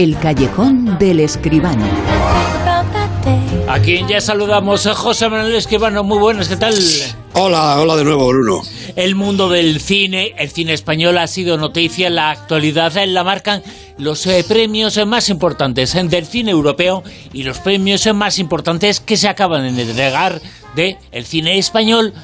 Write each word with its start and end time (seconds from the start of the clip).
El 0.00 0.16
callejón 0.18 0.96
del 0.98 1.20
escribano. 1.20 1.84
A 3.68 3.80
quien 3.80 4.08
ya 4.08 4.22
saludamos, 4.22 4.88
José 4.94 5.28
Manuel 5.28 5.54
Escribano. 5.54 6.02
Muy 6.02 6.18
buenas, 6.18 6.48
¿qué 6.48 6.56
tal? 6.56 6.74
Hola, 7.34 7.78
hola 7.78 7.96
de 7.96 8.04
nuevo, 8.04 8.28
Bruno. 8.28 8.62
El 8.96 9.14
mundo 9.14 9.50
del 9.50 9.78
cine, 9.78 10.32
el 10.38 10.48
cine 10.48 10.72
español 10.72 11.18
ha 11.18 11.26
sido 11.26 11.58
noticia 11.58 12.06
en 12.06 12.14
la 12.14 12.30
actualidad. 12.30 12.94
La 13.08 13.24
marcan 13.24 13.62
los 13.98 14.26
eh, 14.26 14.42
premios 14.48 14.98
más 15.06 15.28
importantes 15.28 15.92
del 15.92 16.24
cine 16.24 16.50
europeo 16.50 17.04
y 17.34 17.42
los 17.42 17.58
premios 17.58 18.08
más 18.14 18.38
importantes 18.38 19.00
que 19.00 19.18
se 19.18 19.28
acaban 19.28 19.76
de 19.76 19.82
entregar 19.82 20.40
de 20.74 20.96
el 21.12 21.26
cine 21.26 21.58
español 21.58 22.14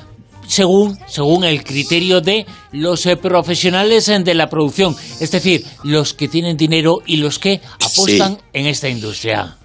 según, 0.47 0.99
según 1.07 1.45
el 1.45 1.65
criterio 1.65 2.21
de 2.21 2.47
los 2.73 3.07
eh, 3.07 3.17
profesionales 3.17 4.07
de 4.07 4.35
la 4.35 4.49
producción, 4.49 4.97
es 5.21 5.31
decir, 5.31 5.65
los 5.83 6.15
que 6.15 6.29
tienen 6.29 6.57
dinero 6.57 6.99
y 7.07 7.17
los 7.17 7.39
que 7.39 7.61
apuestan 7.81 8.39
en 8.53 8.67
esta 8.67 8.89
industria. 8.89 9.57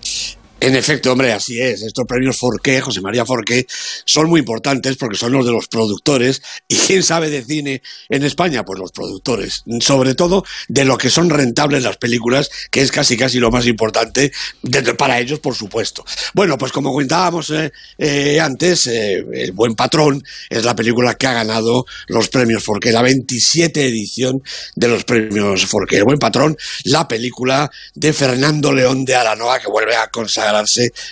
En 0.61 0.75
efecto, 0.75 1.11
hombre, 1.11 1.33
así 1.33 1.59
es. 1.59 1.81
Estos 1.81 2.05
premios 2.05 2.38
Forqué, 2.38 2.81
José 2.81 3.01
María 3.01 3.25
Forqué, 3.25 3.65
son 4.05 4.29
muy 4.29 4.41
importantes 4.41 4.95
porque 4.95 5.17
son 5.17 5.31
los 5.31 5.43
de 5.43 5.51
los 5.51 5.67
productores. 5.67 6.43
¿Y 6.67 6.75
quién 6.75 7.01
sabe 7.01 7.31
de 7.31 7.43
cine 7.43 7.81
en 8.09 8.23
España? 8.23 8.63
Pues 8.63 8.79
los 8.79 8.91
productores. 8.91 9.63
Sobre 9.79 10.13
todo 10.13 10.45
de 10.67 10.85
lo 10.85 10.99
que 10.99 11.09
son 11.09 11.31
rentables 11.31 11.81
las 11.81 11.97
películas, 11.97 12.51
que 12.70 12.81
es 12.84 12.91
casi 12.91 13.17
casi 13.17 13.39
lo 13.39 13.49
más 13.49 13.65
importante 13.65 14.31
para 14.99 15.20
ellos, 15.20 15.39
por 15.39 15.55
supuesto. 15.55 16.05
Bueno, 16.35 16.59
pues 16.59 16.71
como 16.71 16.91
comentábamos 16.91 17.49
eh, 17.49 17.71
eh, 17.98 18.39
antes, 18.39 18.85
eh, 18.85 19.25
El 19.34 19.53
Buen 19.53 19.73
Patrón 19.73 20.23
es 20.48 20.63
la 20.63 20.75
película 20.75 21.15
que 21.15 21.25
ha 21.25 21.34
ganado 21.34 21.87
los 22.05 22.29
premios 22.29 22.63
Forqué, 22.63 22.91
la 22.91 23.01
27 23.01 23.84
edición 23.84 24.43
de 24.75 24.87
los 24.87 25.05
premios 25.05 25.65
Forqué. 25.65 25.98
El 25.98 26.03
Buen 26.03 26.20
Patrón, 26.20 26.55
la 26.84 27.07
película 27.07 27.71
de 27.95 28.13
Fernando 28.13 28.71
León 28.71 29.05
de 29.05 29.15
Aranoa, 29.15 29.59
que 29.59 29.67
vuelve 29.67 29.95
a 29.95 30.07
consagrar 30.09 30.51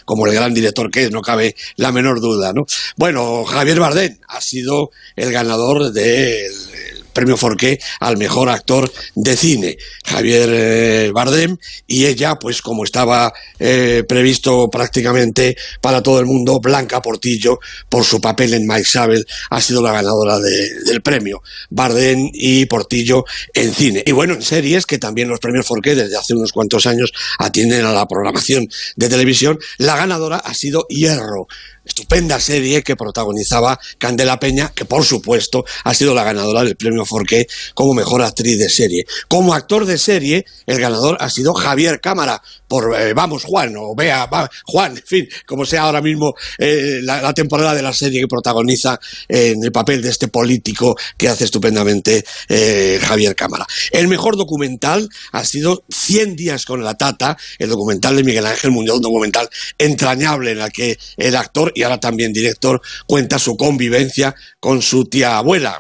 como 0.05 0.27
el 0.27 0.33
gran 0.33 0.53
director 0.53 0.89
que 0.91 1.05
es, 1.05 1.11
no 1.11 1.21
cabe 1.21 1.55
la 1.75 1.91
menor 1.91 2.19
duda, 2.21 2.53
¿no? 2.53 2.65
Bueno, 2.95 3.45
Javier 3.45 3.79
Bardem 3.79 4.17
ha 4.27 4.41
sido 4.41 4.91
el 5.15 5.31
ganador 5.31 5.91
del 5.91 6.98
premio 7.19 7.35
Forqué 7.35 7.79
al 7.99 8.15
mejor 8.15 8.47
actor 8.47 8.89
de 9.13 9.35
cine, 9.35 9.77
Javier 10.05 10.49
eh, 10.51 11.11
Bardem, 11.13 11.57
y 11.85 12.05
ella, 12.05 12.39
pues 12.39 12.61
como 12.61 12.85
estaba 12.85 13.33
eh, 13.59 14.05
previsto 14.07 14.69
prácticamente 14.69 15.57
para 15.81 16.01
todo 16.01 16.21
el 16.21 16.25
mundo, 16.27 16.61
Blanca 16.61 17.01
Portillo, 17.01 17.59
por 17.89 18.05
su 18.05 18.21
papel 18.21 18.53
en 18.53 18.65
Mike 18.65 18.85
Sabel, 18.85 19.25
ha 19.49 19.59
sido 19.59 19.81
la 19.81 19.91
ganadora 19.91 20.39
del 20.39 21.01
premio, 21.01 21.41
Bardem 21.69 22.29
y 22.33 22.65
Portillo 22.67 23.25
en 23.53 23.73
cine. 23.73 24.01
Y 24.05 24.13
bueno, 24.13 24.35
en 24.35 24.41
series, 24.41 24.85
que 24.85 24.97
también 24.97 25.27
los 25.27 25.39
premios 25.39 25.67
Forqué 25.67 25.95
desde 25.95 26.15
hace 26.15 26.33
unos 26.33 26.53
cuantos 26.53 26.85
años 26.85 27.11
atienden 27.37 27.83
a 27.83 27.91
la 27.91 28.07
programación 28.07 28.69
de 28.95 29.09
televisión, 29.09 29.59
la 29.77 29.97
ganadora 29.97 30.37
ha 30.37 30.53
sido 30.53 30.85
Hierro, 30.87 31.47
estupenda 31.89 32.39
serie 32.39 32.83
que 32.83 32.95
protagonizaba 32.95 33.79
Candela 33.97 34.39
Peña, 34.39 34.71
que 34.73 34.85
por 34.85 35.03
supuesto 35.03 35.65
ha 35.83 35.93
sido 35.93 36.13
la 36.13 36.23
ganadora 36.23 36.63
del 36.63 36.77
premio 36.77 37.05
Forqué 37.05 37.47
como 37.73 37.93
mejor 37.93 38.21
actriz 38.21 38.57
de 38.57 38.69
serie. 38.69 39.05
Como 39.27 39.53
actor 39.53 39.85
de 39.85 39.97
serie, 39.97 40.45
el 40.65 40.79
ganador 40.79 41.17
ha 41.19 41.29
sido 41.29 41.53
Javier 41.53 41.99
Cámara, 41.99 42.41
por 42.67 42.95
eh, 42.95 43.13
Vamos 43.13 43.43
Juan, 43.43 43.75
o 43.77 43.95
Vea 43.95 44.29
Juan, 44.65 44.95
en 44.95 45.03
fin, 45.03 45.29
como 45.45 45.65
sea 45.65 45.83
ahora 45.83 46.01
mismo 46.01 46.35
eh, 46.59 46.99
la, 47.01 47.33
temporada 47.33 47.73
de 47.73 47.81
la 47.81 47.93
serie 47.93 48.21
que 48.21 48.27
protagoniza 48.27 48.99
en 49.27 49.63
el 49.63 49.71
papel 49.71 50.01
de 50.01 50.09
este 50.09 50.27
político 50.27 50.95
que 51.17 51.27
hace 51.27 51.45
estupendamente 51.45 52.23
eh, 52.47 52.99
Javier 53.01 53.35
Cámara. 53.35 53.65
El 53.91 54.07
mejor 54.07 54.37
documental 54.37 55.09
ha 55.31 55.43
sido 55.43 55.83
100 55.89 56.35
días 56.35 56.65
con 56.65 56.83
la 56.83 56.95
tata, 56.95 57.37
el 57.57 57.69
documental 57.69 58.15
de 58.15 58.23
Miguel 58.23 58.45
Ángel 58.45 58.71
Muñoz, 58.71 58.97
un 58.97 59.01
documental 59.01 59.49
entrañable 59.77 60.51
en 60.51 60.61
el 60.61 60.71
que 60.71 60.99
el 61.17 61.35
actor 61.35 61.71
y 61.79 61.83
ahora 61.83 61.97
también 61.97 62.33
director 62.33 62.81
cuenta 63.07 63.39
su 63.39 63.55
convivencia 63.55 64.35
con 64.59 64.81
su 64.81 65.05
tía 65.05 65.37
abuela, 65.37 65.79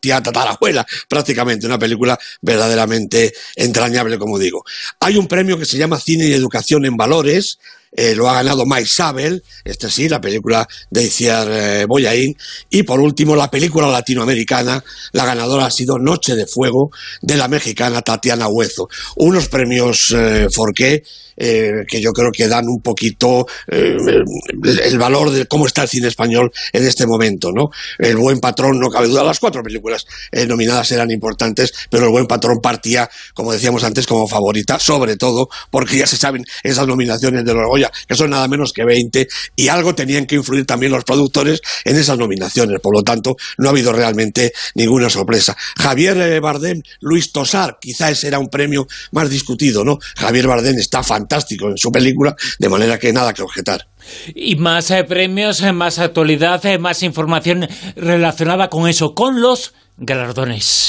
tía 0.00 0.22
tatarabuela, 0.22 0.86
prácticamente, 1.08 1.66
una 1.66 1.78
película 1.78 2.16
verdaderamente 2.40 3.34
entrañable, 3.56 4.16
como 4.16 4.38
digo. 4.38 4.64
Hay 5.00 5.16
un 5.16 5.26
premio 5.26 5.58
que 5.58 5.64
se 5.64 5.76
llama 5.76 5.98
Cine 5.98 6.26
y 6.26 6.32
Educación 6.32 6.84
en 6.84 6.96
Valores, 6.96 7.58
eh, 7.92 8.14
lo 8.14 8.28
ha 8.28 8.34
ganado 8.34 8.66
Mike 8.66 8.88
Sabel, 8.88 9.42
este 9.64 9.90
sí, 9.90 10.08
la 10.08 10.20
película 10.20 10.66
de 10.90 11.04
Iciar 11.04 11.48
eh, 11.50 11.84
Boyain, 11.86 12.36
y 12.70 12.82
por 12.82 13.00
último 13.00 13.34
la 13.34 13.50
película 13.50 13.88
latinoamericana, 13.88 14.82
la 15.12 15.24
ganadora 15.24 15.66
ha 15.66 15.70
sido 15.70 15.98
Noche 15.98 16.34
de 16.34 16.46
Fuego, 16.46 16.90
de 17.22 17.36
la 17.36 17.48
mexicana 17.48 18.02
Tatiana 18.02 18.48
Huezo. 18.48 18.88
Unos 19.16 19.48
premios 19.48 20.14
eh, 20.16 20.48
Forqué 20.52 21.02
eh, 21.40 21.84
que 21.86 22.00
yo 22.00 22.12
creo 22.12 22.32
que 22.32 22.48
dan 22.48 22.66
un 22.66 22.80
poquito 22.82 23.46
el 23.68 24.98
valor 24.98 25.30
de 25.30 25.46
cómo 25.46 25.66
está 25.66 25.82
el 25.82 25.88
cine 25.88 26.08
español 26.08 26.50
en 26.72 26.84
este 26.84 27.06
momento, 27.06 27.52
¿no? 27.52 27.70
El 27.96 28.16
Buen 28.16 28.40
Patrón, 28.40 28.80
no 28.80 28.90
cabe 28.90 29.06
duda, 29.06 29.22
las 29.22 29.38
cuatro 29.38 29.62
películas 29.62 30.04
nominadas 30.48 30.90
eran 30.90 31.12
importantes, 31.12 31.72
pero 31.90 32.06
El 32.06 32.10
Buen 32.10 32.26
Patrón 32.26 32.58
partía, 32.60 33.08
como 33.34 33.52
decíamos 33.52 33.84
antes, 33.84 34.08
como 34.08 34.26
favorita, 34.26 34.80
sobre 34.80 35.16
todo 35.16 35.48
porque 35.70 35.98
ya 35.98 36.08
se 36.08 36.16
saben 36.16 36.44
esas 36.64 36.88
nominaciones 36.88 37.44
de 37.44 37.54
los 37.54 37.66
Que 38.06 38.14
son 38.14 38.30
nada 38.30 38.48
menos 38.48 38.72
que 38.72 38.84
20, 38.84 39.28
y 39.56 39.68
algo 39.68 39.94
tenían 39.94 40.26
que 40.26 40.36
influir 40.36 40.66
también 40.66 40.92
los 40.92 41.04
productores 41.04 41.60
en 41.84 41.96
esas 41.96 42.18
nominaciones, 42.18 42.80
por 42.80 42.94
lo 42.94 43.02
tanto, 43.02 43.36
no 43.58 43.68
ha 43.68 43.70
habido 43.70 43.92
realmente 43.92 44.52
ninguna 44.74 45.10
sorpresa. 45.10 45.56
Javier 45.76 46.40
Bardem, 46.40 46.82
Luis 47.00 47.32
Tosar, 47.32 47.78
quizá 47.80 48.10
ese 48.10 48.28
era 48.28 48.38
un 48.38 48.48
premio 48.48 48.86
más 49.12 49.30
discutido, 49.30 49.84
¿no? 49.84 49.98
Javier 50.16 50.46
Bardem 50.46 50.78
está 50.78 51.02
fantástico 51.02 51.68
en 51.68 51.78
su 51.78 51.90
película, 51.90 52.34
de 52.58 52.68
manera 52.68 52.98
que 52.98 53.12
nada 53.12 53.32
que 53.32 53.42
objetar. 53.42 53.86
Y 54.34 54.56
más 54.56 54.90
eh, 54.90 55.04
premios, 55.04 55.62
eh, 55.62 55.72
más 55.72 55.98
actualidad, 55.98 56.64
eh, 56.66 56.78
más 56.78 57.02
información 57.02 57.68
relacionada 57.96 58.68
con 58.68 58.88
eso, 58.88 59.14
con 59.14 59.40
los 59.40 59.74
galardones. 59.96 60.88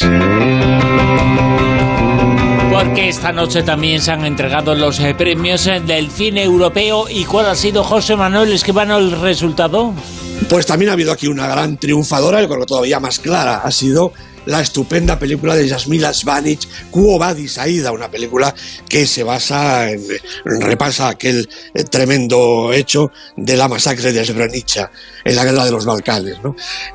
Porque 2.80 3.10
esta 3.10 3.34
noche 3.34 3.62
también 3.62 4.02
se 4.02 4.10
han 4.12 4.24
entregado 4.24 4.74
los 4.74 5.02
premios 5.18 5.66
del 5.66 6.10
cine 6.10 6.44
europeo. 6.44 7.10
¿Y 7.10 7.26
cuál 7.26 7.48
ha 7.48 7.56
sido, 7.56 7.84
José 7.84 8.16
Manuel 8.16 8.54
Esquivano, 8.54 8.98
el 8.98 9.20
resultado? 9.20 9.94
Pues 10.48 10.66
también 10.66 10.90
ha 10.90 10.94
habido 10.94 11.12
aquí 11.12 11.28
una 11.28 11.46
gran 11.46 11.76
triunfadora, 11.76 12.42
yo 12.42 12.48
creo 12.48 12.62
que 12.62 12.66
todavía 12.66 13.02
más 13.02 13.20
clara, 13.20 13.58
ha 13.58 13.72
sido 13.72 14.14
la 14.46 14.62
estupenda 14.62 15.20
película 15.20 15.56
de 15.56 15.68
Yasmila 15.68 16.14
Svanich, 16.14 16.68
Quo 16.90 17.20
Vadis 17.20 17.58
Aida, 17.58 17.92
una 17.92 18.10
película 18.10 18.54
que 18.88 19.06
se 19.06 19.24
basa 19.24 19.90
en, 19.92 20.02
repasa 20.46 21.10
aquel 21.10 21.50
eh, 21.74 21.84
tremendo 21.84 22.72
hecho 22.74 23.12
de 23.36 23.58
la 23.58 23.68
masacre 23.68 24.12
de 24.12 24.26
Srebrenica 24.26 24.92
en 25.24 25.36
la 25.36 25.44
guerra 25.44 25.66
de 25.66 25.72
los 25.72 25.86
Balcanes. 25.86 26.38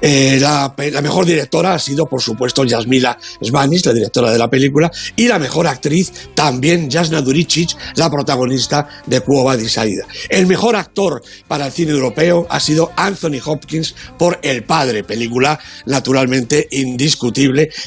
Eh, 0.00 0.38
la, 0.40 0.74
mejor 1.02 1.26
directora 1.26 1.74
ha 1.74 1.78
sido, 1.78 2.06
por 2.06 2.22
supuesto, 2.22 2.64
Yasmila 2.64 3.18
Svanich, 3.40 3.84
la 3.86 3.92
directora 3.92 4.30
de 4.30 4.38
la 4.38 4.48
película, 4.48 4.90
y 5.14 5.28
la 5.28 5.38
mejor 5.38 5.66
actriz 5.66 6.12
también 6.34 6.90
Jasna 6.90 7.20
Duricic, 7.20 7.76
la 7.96 8.10
protagonista 8.10 8.88
de 9.06 9.20
Quo 9.20 9.44
Vadis 9.44 9.76
Aida. 9.78 10.06
El 10.28 10.46
mejor 10.46 10.76
actor 10.76 11.22
para 11.46 11.66
el 11.66 11.72
cine 11.72 11.92
europeo 11.92 12.46
ha 12.48 12.60
sido 12.60 12.92
Anthony 12.96 13.40
Hopkins 13.44 13.94
por 14.18 14.38
El 14.42 14.64
Padre, 14.64 15.04
película 15.04 15.58
naturalmente 15.86 16.66
indiscutible 16.70 17.33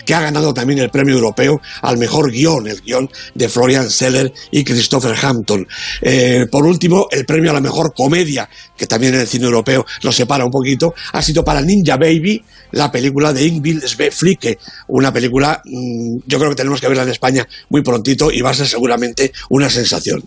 que 0.05 0.13
ha 0.13 0.21
ganado 0.21 0.53
también 0.53 0.79
el 0.79 0.89
premio 0.89 1.15
europeo 1.15 1.59
al 1.81 1.97
mejor 1.97 2.31
guion, 2.31 2.67
el 2.67 2.81
guion 2.81 3.09
de 3.33 3.49
Florian 3.49 3.89
Seller 3.89 4.31
y 4.51 4.63
Christopher 4.63 5.15
Hampton. 5.21 5.67
Eh, 6.01 6.45
por 6.51 6.65
último, 6.65 7.07
el 7.11 7.25
premio 7.25 7.51
a 7.51 7.53
la 7.53 7.61
mejor 7.61 7.93
comedia, 7.95 8.49
que 8.75 8.87
también 8.87 9.15
en 9.15 9.21
el 9.21 9.27
cine 9.27 9.45
europeo 9.45 9.85
lo 10.03 10.11
separa 10.11 10.45
un 10.45 10.51
poquito, 10.51 10.93
ha 11.13 11.21
sido 11.21 11.43
para 11.43 11.61
Ninja 11.61 11.97
Baby, 11.97 12.43
la 12.71 12.91
película 12.91 13.33
de 13.33 13.45
Ingvild 13.45 13.83
Flicke, 14.11 14.59
una 14.89 15.11
película, 15.11 15.61
mm, 15.63 16.19
yo 16.25 16.37
creo 16.37 16.49
que 16.49 16.55
tenemos 16.55 16.81
que 16.81 16.87
verla 16.87 17.03
en 17.03 17.09
España 17.09 17.47
muy 17.69 17.81
prontito 17.81 18.31
y 18.31 18.41
va 18.41 18.51
a 18.51 18.53
ser 18.53 18.67
seguramente 18.67 19.31
una 19.49 19.69
sensación. 19.69 20.23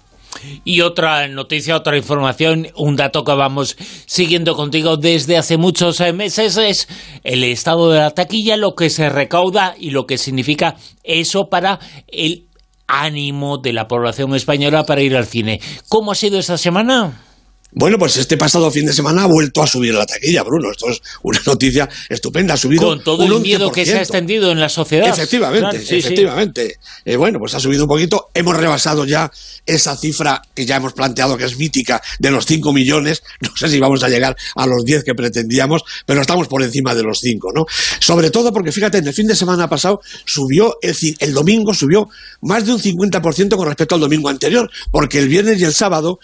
Y 0.64 0.80
otra 0.80 1.28
noticia, 1.28 1.76
otra 1.76 1.96
información, 1.96 2.68
un 2.76 2.96
dato 2.96 3.24
que 3.24 3.32
vamos 3.32 3.76
siguiendo 4.06 4.54
contigo 4.54 4.96
desde 4.96 5.36
hace 5.36 5.56
muchos 5.56 6.00
eh, 6.00 6.12
meses 6.12 6.56
es 6.56 6.88
el 7.24 7.44
estado 7.44 7.90
de 7.90 7.98
la 7.98 8.10
taquilla, 8.10 8.56
lo 8.56 8.74
que 8.74 8.90
se 8.90 9.08
recauda 9.08 9.74
y 9.78 9.90
lo 9.90 10.06
que 10.06 10.18
significa 10.18 10.76
eso 11.02 11.48
para 11.48 11.78
el 12.08 12.46
ánimo 12.86 13.58
de 13.58 13.72
la 13.72 13.86
población 13.86 14.34
española 14.34 14.84
para 14.84 15.02
ir 15.02 15.16
al 15.16 15.26
cine. 15.26 15.60
¿Cómo 15.88 16.12
ha 16.12 16.14
sido 16.14 16.38
esta 16.38 16.58
semana? 16.58 17.29
Bueno, 17.72 17.98
pues 17.98 18.16
este 18.16 18.36
pasado 18.36 18.70
fin 18.70 18.86
de 18.86 18.92
semana 18.92 19.22
ha 19.22 19.26
vuelto 19.26 19.62
a 19.62 19.66
subir 19.66 19.94
la 19.94 20.06
taquilla, 20.06 20.42
Bruno. 20.42 20.70
Esto 20.70 20.90
es 20.90 21.00
una 21.22 21.40
noticia 21.46 21.88
estupenda. 22.08 22.54
Ha 22.54 22.56
subido 22.56 22.82
Con 22.82 23.04
todo 23.04 23.24
el 23.24 23.40
miedo 23.40 23.70
que 23.70 23.86
se 23.86 23.96
ha 23.96 24.00
extendido 24.00 24.50
en 24.50 24.60
la 24.60 24.68
sociedad. 24.68 25.08
Efectivamente, 25.08 25.76
efectivamente. 25.76 26.78
Eh, 27.04 27.16
bueno, 27.16 27.38
pues 27.38 27.54
ha 27.54 27.60
subido 27.60 27.84
un 27.84 27.88
poquito. 27.88 28.30
Hemos 28.34 28.56
rebasado 28.56 29.04
ya 29.04 29.30
esa 29.66 29.96
cifra 29.96 30.42
que 30.54 30.66
ya 30.66 30.76
hemos 30.76 30.94
planteado, 30.94 31.36
que 31.36 31.44
es 31.44 31.56
mítica, 31.56 32.02
de 32.18 32.30
los 32.30 32.46
5 32.46 32.72
millones. 32.72 33.22
No 33.40 33.50
sé 33.56 33.68
si 33.68 33.80
vamos 33.80 34.02
a 34.02 34.08
llegar 34.08 34.36
a 34.54 34.66
los 34.66 34.84
10 34.84 35.04
que 35.04 35.14
pretendíamos, 35.14 35.82
pero 36.06 36.20
estamos 36.20 36.48
por 36.48 36.62
encima 36.62 36.94
de 36.94 37.02
los 37.02 37.18
5, 37.20 37.52
¿no? 37.54 37.66
Sobre 37.98 38.30
todo 38.30 38.52
porque, 38.52 38.72
fíjate, 38.72 38.98
en 38.98 39.06
el 39.06 39.14
fin 39.14 39.26
de 39.26 39.34
semana 39.34 39.68
pasado 39.68 40.00
subió, 40.24 40.78
el, 40.82 40.96
el 41.18 41.32
domingo 41.34 41.74
subió 41.74 42.08
más 42.42 42.66
de 42.66 42.72
un 42.72 42.80
50% 42.80 43.56
con 43.56 43.66
respecto 43.66 43.94
al 43.94 44.00
domingo 44.00 44.28
anterior, 44.28 44.70
porque 44.90 45.18
el 45.18 45.28
viernes 45.28 45.60
y 45.60 45.64
el 45.64 45.74
sábado 45.74 46.20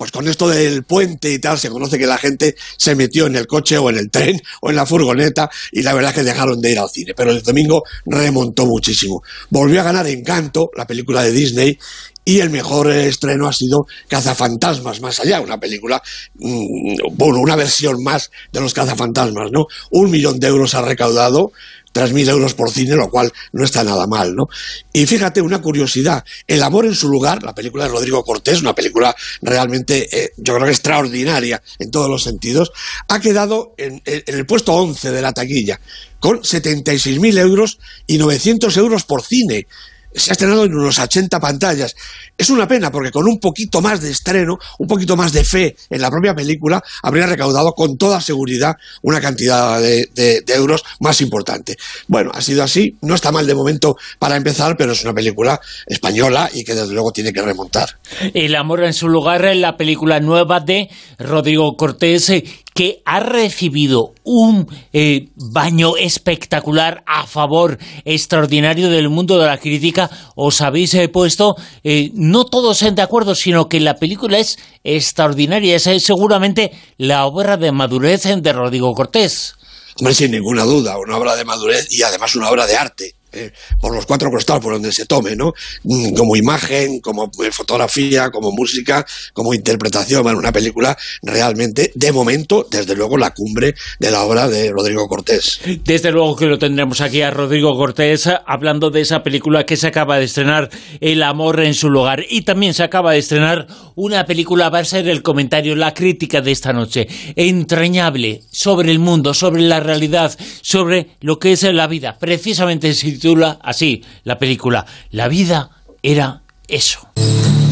pues 0.00 0.12
con 0.12 0.26
esto 0.28 0.48
del 0.48 0.82
puente 0.84 1.30
y 1.30 1.38
tal, 1.38 1.58
se 1.58 1.68
conoce 1.68 1.98
que 1.98 2.06
la 2.06 2.16
gente 2.16 2.56
se 2.78 2.94
metió 2.94 3.26
en 3.26 3.36
el 3.36 3.46
coche 3.46 3.76
o 3.76 3.90
en 3.90 3.98
el 3.98 4.10
tren 4.10 4.40
o 4.62 4.70
en 4.70 4.76
la 4.76 4.86
furgoneta 4.86 5.50
y 5.72 5.82
la 5.82 5.92
verdad 5.92 6.12
es 6.12 6.16
que 6.16 6.22
dejaron 6.22 6.58
de 6.62 6.72
ir 6.72 6.78
al 6.78 6.88
cine. 6.88 7.12
Pero 7.14 7.32
el 7.32 7.42
domingo 7.42 7.84
remontó 8.06 8.64
muchísimo. 8.64 9.22
Volvió 9.50 9.82
a 9.82 9.84
ganar 9.84 10.06
Encanto, 10.06 10.70
la 10.74 10.86
película 10.86 11.22
de 11.22 11.32
Disney, 11.32 11.78
y 12.24 12.40
el 12.40 12.50
mejor 12.50 12.90
estreno 12.90 13.48
ha 13.48 13.52
sido 13.52 13.86
Cazafantasmas, 14.08 15.00
más 15.00 15.20
allá, 15.20 15.40
una 15.40 15.58
película, 15.58 16.02
mm, 16.34 17.16
bueno, 17.16 17.40
una 17.40 17.56
versión 17.56 18.02
más 18.02 18.30
de 18.52 18.60
los 18.60 18.74
Cazafantasmas, 18.74 19.50
¿no? 19.52 19.66
Un 19.90 20.10
millón 20.10 20.38
de 20.38 20.48
euros 20.48 20.74
ha 20.74 20.82
recaudado, 20.82 21.52
3.000 21.92 22.28
euros 22.28 22.54
por 22.54 22.70
cine, 22.70 22.94
lo 22.94 23.08
cual 23.08 23.32
no 23.52 23.64
está 23.64 23.82
nada 23.82 24.06
mal, 24.06 24.34
¿no? 24.34 24.44
Y 24.92 25.06
fíjate, 25.06 25.40
una 25.40 25.60
curiosidad, 25.60 26.24
El 26.46 26.62
amor 26.62 26.86
en 26.86 26.94
su 26.94 27.08
lugar, 27.08 27.42
la 27.42 27.54
película 27.54 27.84
de 27.84 27.90
Rodrigo 27.90 28.22
Cortés, 28.22 28.60
una 28.60 28.74
película 28.74 29.14
realmente, 29.42 30.08
eh, 30.12 30.30
yo 30.36 30.54
creo 30.54 30.66
que 30.66 30.72
extraordinaria 30.72 31.62
en 31.78 31.90
todos 31.90 32.08
los 32.08 32.22
sentidos, 32.22 32.70
ha 33.08 33.20
quedado 33.20 33.74
en, 33.76 34.02
el 34.04 34.46
puesto 34.46 34.72
11 34.74 35.10
de 35.10 35.22
la 35.22 35.32
taquilla, 35.32 35.80
con 36.20 36.40
76.000 36.40 37.38
euros 37.38 37.78
y 38.06 38.18
900 38.18 38.76
euros 38.76 39.04
por 39.04 39.22
cine 39.22 39.66
se 40.14 40.30
ha 40.30 40.32
estrenado 40.32 40.64
en 40.64 40.74
unos 40.74 40.98
80 40.98 41.38
pantallas. 41.40 41.94
Es 42.36 42.50
una 42.50 42.66
pena 42.66 42.90
porque 42.90 43.10
con 43.10 43.26
un 43.26 43.38
poquito 43.38 43.80
más 43.80 44.00
de 44.00 44.10
estreno, 44.10 44.58
un 44.78 44.88
poquito 44.88 45.16
más 45.16 45.32
de 45.32 45.44
fe 45.44 45.76
en 45.88 46.00
la 46.00 46.10
propia 46.10 46.34
película, 46.34 46.82
habría 47.02 47.26
recaudado 47.26 47.72
con 47.74 47.96
toda 47.96 48.20
seguridad 48.20 48.76
una 49.02 49.20
cantidad 49.20 49.80
de, 49.80 50.42
euros 50.48 50.84
más 51.00 51.20
importante. 51.20 51.76
Bueno, 52.08 52.30
ha 52.34 52.40
sido 52.40 52.62
así, 52.62 52.96
no 53.02 53.14
está 53.14 53.30
mal 53.30 53.46
de 53.46 53.54
momento 53.54 53.96
para 54.18 54.36
empezar, 54.36 54.76
pero 54.76 54.92
es 54.92 55.04
una 55.04 55.14
película 55.14 55.60
española 55.86 56.50
y 56.52 56.64
que 56.64 56.74
desde 56.74 56.92
luego 56.92 57.12
tiene 57.12 57.32
que 57.32 57.42
remontar. 57.42 57.98
El 58.34 58.54
amor 58.56 58.84
en 58.84 58.94
su 58.94 59.08
lugar 59.08 59.44
en 59.44 59.60
la 59.60 59.76
película 59.76 60.20
nueva 60.20 60.60
de 60.60 60.88
Rodrigo 61.18 61.76
Cortés, 61.76 62.30
que 62.74 63.02
ha 63.04 63.20
recibido 63.20 64.14
un 64.24 64.66
eh, 64.92 65.28
baño 65.34 65.96
espectacular 65.96 67.02
a 67.06 67.26
favor 67.26 67.78
extraordinario 68.04 68.90
del 68.90 69.08
mundo 69.08 69.38
de 69.38 69.46
la 69.46 69.58
crítica, 69.58 70.10
os 70.36 70.60
habéis 70.60 70.94
eh, 70.94 71.08
puesto, 71.08 71.56
eh, 71.84 72.10
no 72.14 72.44
todos 72.44 72.82
en 72.82 72.94
de 72.94 73.02
acuerdo, 73.02 73.34
sino 73.34 73.68
que 73.68 73.80
la 73.80 73.94
película 73.94 74.38
es 74.38 74.58
extraordinaria, 74.84 75.76
es 75.76 75.88
seguramente 76.02 76.72
la 76.96 77.26
obra 77.26 77.56
de 77.56 77.72
madurez 77.72 78.22
de 78.22 78.52
Rodrigo 78.52 78.92
Cortés. 78.94 79.54
Hombre, 79.98 80.14
sin 80.14 80.30
ninguna 80.30 80.64
duda, 80.64 80.96
una 80.98 81.16
obra 81.16 81.36
de 81.36 81.44
madurez 81.44 81.86
y 81.90 82.02
además 82.02 82.34
una 82.34 82.50
obra 82.50 82.66
de 82.66 82.76
arte. 82.76 83.14
Eh, 83.32 83.52
por 83.80 83.94
los 83.94 84.06
cuatro 84.06 84.28
costados 84.30 84.62
por 84.62 84.72
donde 84.72 84.90
se 84.90 85.06
tome, 85.06 85.36
¿no? 85.36 85.52
Mm, 85.84 86.14
como 86.14 86.34
imagen, 86.34 87.00
como 87.00 87.30
eh, 87.44 87.52
fotografía, 87.52 88.30
como 88.30 88.50
música, 88.50 89.06
como 89.32 89.54
interpretación, 89.54 90.24
bueno, 90.24 90.38
una 90.38 90.52
película 90.52 90.96
realmente, 91.22 91.92
de 91.94 92.12
momento, 92.12 92.66
desde 92.68 92.96
luego, 92.96 93.16
la 93.16 93.30
cumbre 93.30 93.74
de 94.00 94.10
la 94.10 94.24
obra 94.24 94.48
de 94.48 94.70
Rodrigo 94.70 95.06
Cortés. 95.06 95.60
Desde 95.84 96.10
luego 96.10 96.34
que 96.34 96.46
lo 96.46 96.58
tendremos 96.58 97.00
aquí 97.00 97.22
a 97.22 97.30
Rodrigo 97.30 97.76
Cortés 97.76 98.28
hablando 98.46 98.90
de 98.90 99.02
esa 99.02 99.22
película 99.22 99.64
que 99.64 99.76
se 99.76 99.86
acaba 99.86 100.18
de 100.18 100.24
estrenar, 100.24 100.68
El 101.00 101.22
amor 101.22 101.60
en 101.60 101.74
su 101.74 101.88
lugar, 101.88 102.24
y 102.28 102.42
también 102.42 102.74
se 102.74 102.82
acaba 102.82 103.12
de 103.12 103.18
estrenar 103.18 103.68
una 103.94 104.26
película, 104.26 104.70
va 104.70 104.80
a 104.80 104.84
ser 104.84 105.08
el 105.08 105.22
comentario, 105.22 105.76
la 105.76 105.94
crítica 105.94 106.40
de 106.40 106.50
esta 106.50 106.72
noche, 106.72 107.06
entrañable 107.36 108.42
sobre 108.50 108.90
el 108.90 108.98
mundo, 108.98 109.34
sobre 109.34 109.62
la 109.62 109.78
realidad, 109.78 110.36
sobre 110.62 111.10
lo 111.20 111.38
que 111.38 111.52
es 111.52 111.62
la 111.62 111.86
vida, 111.86 112.16
precisamente 112.18 112.94
si 112.94 113.19
titula 113.20 113.58
así 113.62 114.02
la 114.24 114.38
película. 114.38 114.86
La 115.10 115.28
vida 115.28 115.70
era 116.02 116.40
eso. 116.66 117.06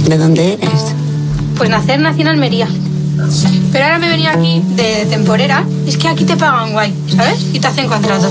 ¿De 0.07 0.19
dónde 0.19 0.55
eres? 0.55 0.95
Pues 1.57 1.71
nacer 1.71 2.01
nací 2.01 2.21
en 2.21 2.29
Almería. 2.29 2.69
Pero 3.73 3.85
ahora 3.85 3.99
me 3.99 4.09
venía 4.09 4.33
aquí 4.33 4.63
de 4.77 5.07
temporera. 5.07 5.65
Es 5.87 5.97
que 5.97 6.07
aquí 6.07 6.25
te 6.25 6.37
pagan 6.37 6.73
guay, 6.73 6.95
¿sabes? 7.17 7.47
Y 7.53 7.59
te 7.59 7.67
hacen 7.67 7.89
contrato. 7.89 8.31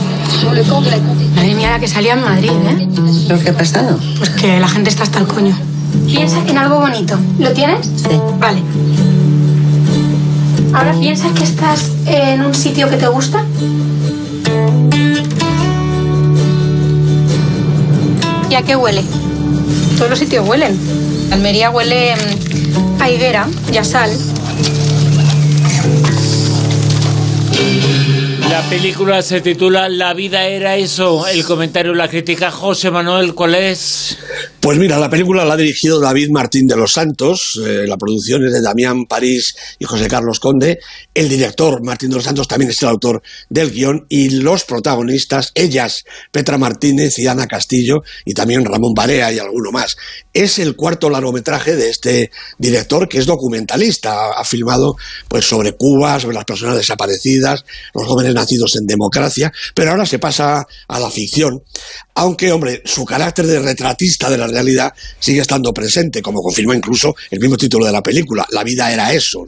Madre 1.35 1.55
mía, 1.55 1.71
la 1.71 1.79
que 1.79 1.87
salía 1.87 2.13
en 2.13 2.21
Madrid, 2.21 2.51
¿eh? 2.51 2.87
¿Pero 3.27 3.39
qué 3.39 3.49
ha 3.49 3.57
pasado? 3.57 3.99
Pues 4.17 4.29
que 4.29 4.59
la 4.59 4.67
gente 4.67 4.89
está 4.89 5.03
hasta 5.03 5.19
el 5.19 5.27
coño. 5.27 5.57
Piensa 6.05 6.37
en 6.47 6.57
algo 6.57 6.79
bonito. 6.79 7.17
¿Lo 7.39 7.51
tienes? 7.51 7.85
Sí. 7.87 8.17
Vale. 8.39 8.61
Ahora 10.73 10.93
piensas 10.99 11.31
que 11.31 11.43
estás 11.43 11.91
en 12.05 12.45
un 12.45 12.53
sitio 12.53 12.89
que 12.89 12.97
te 12.97 13.07
gusta. 13.07 13.43
¿Y 18.49 18.55
a 18.55 18.61
qué 18.61 18.75
huele? 18.75 19.03
Todos 19.97 20.09
los 20.09 20.19
sitios 20.19 20.47
huelen. 20.47 20.77
Almería 21.31 21.69
huele 21.69 22.15
mm, 22.15 23.01
a 23.01 23.09
higuera 23.09 23.47
y 23.71 23.77
a 23.77 23.83
sal. 23.83 24.11
La 28.49 28.61
película 28.69 29.21
se 29.21 29.41
titula 29.41 29.89
La 29.89 30.13
vida 30.13 30.45
era 30.47 30.77
eso. 30.77 31.27
El 31.27 31.43
comentario, 31.43 31.93
la 31.93 32.07
crítica, 32.07 32.49
José 32.49 32.89
Manuel, 32.89 33.35
¿cuál 33.35 33.55
es? 33.55 34.17
Pues 34.59 34.77
mira, 34.77 34.99
la 34.99 35.09
película 35.09 35.45
la 35.45 35.53
ha 35.53 35.57
dirigido 35.57 35.99
David 35.99 36.29
Martín 36.29 36.67
de 36.67 36.75
los 36.75 36.91
Santos, 36.91 37.57
eh, 37.65 37.85
la 37.87 37.95
producción 37.95 38.45
es 38.45 38.51
de 38.51 38.61
Damián 38.61 39.05
París 39.05 39.55
y 39.79 39.85
José 39.85 40.07
Carlos 40.07 40.39
Conde, 40.39 40.79
el 41.13 41.29
director 41.29 41.83
Martín 41.83 42.09
de 42.09 42.17
los 42.17 42.25
Santos 42.25 42.47
también 42.47 42.71
es 42.71 42.81
el 42.81 42.89
autor 42.89 43.21
del 43.49 43.71
guion 43.71 44.05
y 44.09 44.29
los 44.29 44.65
protagonistas, 44.65 45.51
ellas, 45.55 46.03
Petra 46.31 46.57
Martínez 46.57 47.17
y 47.17 47.27
Ana 47.27 47.47
Castillo 47.47 48.03
y 48.25 48.33
también 48.33 48.65
Ramón 48.65 48.93
Barea 48.93 49.31
y 49.31 49.39
alguno 49.39 49.71
más. 49.71 49.95
Es 50.33 50.59
el 50.59 50.75
cuarto 50.75 51.09
largometraje 51.09 51.75
de 51.75 51.89
este 51.89 52.31
director 52.57 53.07
que 53.07 53.19
es 53.19 53.25
documentalista, 53.25 54.31
ha, 54.31 54.43
filmado 54.43 54.97
pues 55.27 55.45
sobre 55.45 55.77
Cuba, 55.77 56.19
sobre 56.19 56.35
las 56.35 56.45
personas 56.45 56.75
desaparecidas, 56.75 57.63
los 57.93 58.05
jóvenes 58.05 58.33
nacidos 58.33 58.75
en 58.75 58.85
democracia, 58.85 59.51
pero 59.73 59.91
ahora 59.91 60.05
se 60.05 60.19
pasa 60.19 60.67
a 60.87 60.99
la 60.99 61.09
ficción, 61.09 61.63
aunque 62.15 62.51
hombre, 62.51 62.81
su 62.85 63.05
carácter 63.05 63.47
de 63.47 63.59
retratista 63.59 64.26
de 64.29 64.37
la 64.37 64.47
realidad 64.47 64.93
sigue 65.19 65.41
estando 65.41 65.73
presente, 65.73 66.21
como 66.21 66.41
confirma 66.41 66.75
incluso 66.75 67.15
el 67.31 67.39
mismo 67.39 67.57
título 67.57 67.85
de 67.85 67.91
la 67.91 68.01
película, 68.01 68.45
La 68.51 68.63
vida 68.63 68.91
era 68.91 69.13
eso. 69.13 69.45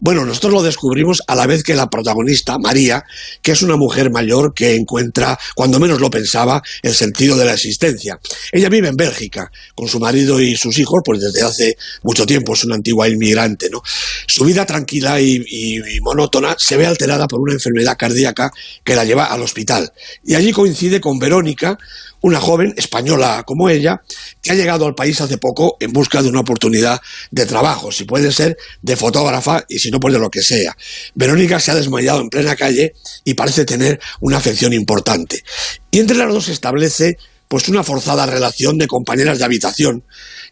Bueno, 0.00 0.24
nosotros 0.24 0.52
lo 0.52 0.62
descubrimos 0.62 1.22
a 1.26 1.34
la 1.34 1.46
vez 1.46 1.62
que 1.62 1.74
la 1.74 1.88
protagonista, 1.88 2.58
María, 2.58 3.04
que 3.42 3.52
es 3.52 3.62
una 3.62 3.76
mujer 3.76 4.10
mayor 4.10 4.54
que 4.54 4.74
encuentra, 4.74 5.38
cuando 5.54 5.80
menos 5.80 6.00
lo 6.00 6.10
pensaba, 6.10 6.62
el 6.82 6.94
sentido 6.94 7.36
de 7.36 7.44
la 7.44 7.54
existencia. 7.54 8.18
Ella 8.52 8.68
vive 8.68 8.88
en 8.88 8.96
Bélgica 8.96 9.50
con 9.74 9.88
su 9.88 9.98
marido 9.98 10.40
y 10.40 10.56
sus 10.56 10.78
hijos, 10.78 11.00
pues 11.04 11.20
desde 11.20 11.42
hace 11.42 11.76
mucho 12.02 12.26
tiempo 12.26 12.54
es 12.54 12.64
una 12.64 12.76
antigua 12.76 13.08
inmigrante. 13.08 13.68
¿no? 13.70 13.82
Su 14.26 14.44
vida 14.44 14.64
tranquila 14.66 15.20
y, 15.20 15.44
y 15.48 16.00
monótona 16.00 16.56
se 16.58 16.76
ve 16.76 16.86
alterada 16.86 17.26
por 17.26 17.40
una 17.40 17.54
enfermedad 17.54 17.96
cardíaca 17.98 18.50
que 18.84 18.94
la 18.94 19.04
lleva 19.04 19.26
al 19.26 19.42
hospital. 19.42 19.92
Y 20.24 20.34
allí 20.34 20.52
coincide 20.52 21.00
con 21.00 21.18
Verónica, 21.18 21.78
una 22.20 22.40
joven 22.40 22.74
española 22.76 23.44
como 23.46 23.68
ella, 23.68 24.02
que 24.42 24.50
ha 24.50 24.54
llegado 24.54 24.86
al 24.86 24.94
país 24.94 25.20
hace 25.20 25.38
poco 25.38 25.76
en 25.80 25.92
busca 25.92 26.22
de 26.22 26.28
una 26.28 26.40
oportunidad 26.40 27.00
de 27.30 27.46
trabajo, 27.46 27.92
si 27.92 28.04
puede 28.04 28.32
ser 28.32 28.56
de 28.82 28.96
fotógrafa 28.96 29.64
y 29.68 29.78
si 29.78 29.90
no, 29.90 30.00
pues 30.00 30.14
de 30.14 30.20
lo 30.20 30.30
que 30.30 30.42
sea. 30.42 30.76
Verónica 31.14 31.60
se 31.60 31.70
ha 31.70 31.74
desmayado 31.74 32.20
en 32.20 32.28
plena 32.28 32.56
calle 32.56 32.92
y 33.24 33.34
parece 33.34 33.64
tener 33.64 34.00
una 34.20 34.38
afección 34.38 34.72
importante. 34.72 35.42
Y 35.90 35.98
entre 36.00 36.16
las 36.16 36.32
dos 36.32 36.46
se 36.46 36.52
establece 36.52 37.16
pues 37.48 37.68
una 37.68 37.82
forzada 37.82 38.26
relación 38.26 38.76
de 38.76 38.86
compañeras 38.86 39.38
de 39.38 39.44
habitación, 39.44 40.04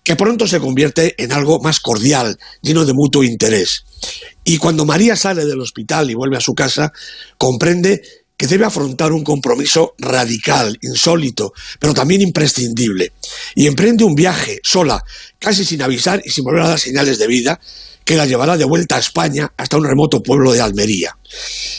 que 0.02 0.16
pronto 0.16 0.46
se 0.46 0.61
convierte 0.61 1.14
en 1.23 1.32
algo 1.32 1.61
más 1.61 1.78
cordial, 1.78 2.38
lleno 2.62 2.87
de 2.87 2.94
mutuo 2.94 3.23
interés. 3.23 3.85
Y 4.44 4.56
cuando 4.58 4.87
María 4.87 5.14
sale 5.14 5.44
del 5.44 5.61
hospital 5.61 6.11
y 6.11 6.14
vuelve 6.14 6.38
a 6.38 6.40
su 6.40 6.54
casa, 6.54 6.92
comprende 7.37 8.02
que 8.37 8.47
debe 8.47 8.66
afrontar 8.66 9.12
un 9.12 9.25
compromiso 9.25 9.95
radical, 9.99 10.78
insólito, 10.83 11.52
pero 11.78 11.95
también 11.95 12.21
imprescindible, 12.21 13.12
y 13.55 13.66
emprende 13.66 14.05
un 14.05 14.14
viaje 14.14 14.61
sola, 14.62 15.02
casi 15.38 15.64
sin 15.64 15.83
avisar 15.83 16.21
y 16.25 16.31
sin 16.31 16.45
volver 16.45 16.62
a 16.62 16.69
dar 16.69 16.81
señales 16.81 17.19
de 17.19 17.26
vida, 17.26 17.61
que 18.05 18.16
la 18.16 18.26
llevará 18.26 18.57
de 18.57 18.64
vuelta 18.64 18.97
a 18.97 19.00
España 19.00 19.52
hasta 19.57 19.76
un 19.76 19.85
remoto 19.85 20.23
pueblo 20.23 20.52
de 20.52 20.61
Almería. 20.61 21.16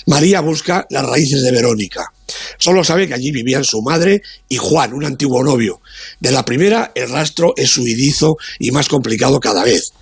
María 0.07 0.41
busca 0.41 0.85
las 0.89 1.05
raíces 1.05 1.41
de 1.41 1.51
Verónica. 1.51 2.11
Solo 2.57 2.83
sabe 2.83 3.07
que 3.07 3.13
allí 3.13 3.31
vivían 3.31 3.63
su 3.63 3.81
madre 3.81 4.21
y 4.49 4.57
Juan, 4.57 4.93
un 4.93 5.05
antiguo 5.05 5.41
novio. 5.41 5.79
De 6.19 6.31
la 6.31 6.43
primera, 6.43 6.91
el 6.95 7.09
rastro 7.09 7.53
es 7.55 7.69
suidizo 7.69 8.35
y 8.59 8.71
más 8.71 8.89
complicado 8.89 9.39
cada 9.39 9.63
vez. 9.63 9.93